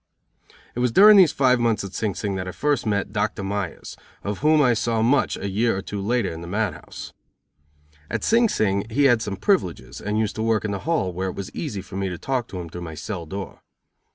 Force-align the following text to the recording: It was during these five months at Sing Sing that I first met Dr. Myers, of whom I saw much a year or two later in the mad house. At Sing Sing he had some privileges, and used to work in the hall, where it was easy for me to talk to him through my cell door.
It 0.73 0.79
was 0.79 0.91
during 0.91 1.15
these 1.15 1.31
five 1.31 1.59
months 1.59 1.83
at 1.83 1.93
Sing 1.93 2.15
Sing 2.15 2.33
that 2.33 2.47
I 2.47 2.51
first 2.53 2.87
met 2.87 3.13
Dr. 3.13 3.43
Myers, 3.43 3.95
of 4.23 4.39
whom 4.39 4.59
I 4.59 4.73
saw 4.73 5.03
much 5.03 5.37
a 5.37 5.47
year 5.47 5.77
or 5.77 5.83
two 5.83 6.01
later 6.01 6.31
in 6.33 6.41
the 6.41 6.47
mad 6.47 6.73
house. 6.73 7.13
At 8.09 8.23
Sing 8.23 8.49
Sing 8.49 8.83
he 8.89 9.03
had 9.03 9.21
some 9.21 9.35
privileges, 9.35 10.01
and 10.01 10.17
used 10.17 10.35
to 10.37 10.41
work 10.41 10.65
in 10.65 10.71
the 10.71 10.79
hall, 10.89 11.13
where 11.13 11.29
it 11.29 11.35
was 11.35 11.53
easy 11.53 11.83
for 11.83 11.97
me 11.97 12.09
to 12.09 12.17
talk 12.17 12.47
to 12.47 12.59
him 12.59 12.67
through 12.67 12.81
my 12.81 12.95
cell 12.95 13.27
door. 13.27 13.61